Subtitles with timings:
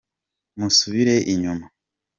[0.59, 1.65] musubire inyuma.